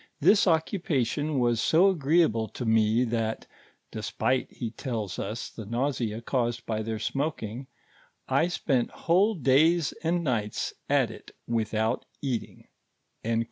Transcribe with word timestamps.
This 0.19 0.47
occupation 0.47 1.37
was 1.37 1.61
so 1.61 1.89
agree 1.91 2.23
able 2.23 2.47
to 2.47 2.65
me, 2.65 3.03
that 3.03 3.45
[despite, 3.91 4.51
he 4.51 4.71
tells 4.71 5.19
us, 5.19 5.51
the 5.51 5.63
nausea 5.63 6.21
caused 6.23 6.65
by 6.65 6.81
their 6.81 6.97
smoking] 6.97 7.67
I 8.27 8.47
spent 8.47 8.89
whole 8.89 9.35
days 9.35 9.93
and 10.03 10.23
nights 10.23 10.73
at 10.89 11.11
it 11.11 11.29
without 11.45 12.05
eating." 12.19 12.67